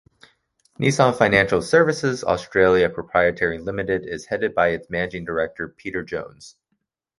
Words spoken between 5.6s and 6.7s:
Peter Jones.